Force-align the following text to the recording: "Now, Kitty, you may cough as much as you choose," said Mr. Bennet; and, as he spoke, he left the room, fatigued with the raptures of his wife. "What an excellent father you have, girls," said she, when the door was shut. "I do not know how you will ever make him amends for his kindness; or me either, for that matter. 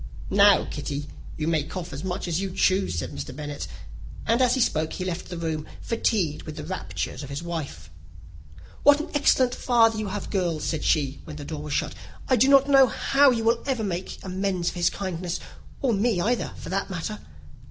"Now, 0.31 0.65
Kitty, 0.65 1.09
you 1.37 1.47
may 1.47 1.61
cough 1.61 1.93
as 1.93 2.03
much 2.03 2.27
as 2.27 2.41
you 2.41 2.49
choose," 2.55 2.97
said 2.97 3.11
Mr. 3.13 3.35
Bennet; 3.35 3.67
and, 4.25 4.41
as 4.41 4.55
he 4.55 4.59
spoke, 4.59 4.93
he 4.93 5.05
left 5.05 5.29
the 5.29 5.37
room, 5.37 5.67
fatigued 5.79 6.41
with 6.41 6.55
the 6.55 6.63
raptures 6.63 7.21
of 7.21 7.29
his 7.29 7.43
wife. 7.43 7.91
"What 8.81 8.99
an 8.99 9.11
excellent 9.13 9.53
father 9.53 9.99
you 9.99 10.07
have, 10.07 10.31
girls," 10.31 10.63
said 10.63 10.83
she, 10.83 11.21
when 11.25 11.35
the 11.35 11.45
door 11.45 11.61
was 11.61 11.73
shut. 11.73 11.93
"I 12.27 12.35
do 12.35 12.47
not 12.47 12.67
know 12.67 12.87
how 12.87 13.29
you 13.29 13.43
will 13.43 13.61
ever 13.67 13.83
make 13.83 14.23
him 14.23 14.31
amends 14.33 14.71
for 14.71 14.77
his 14.77 14.89
kindness; 14.89 15.39
or 15.83 15.93
me 15.93 16.19
either, 16.19 16.53
for 16.57 16.69
that 16.69 16.89
matter. 16.89 17.19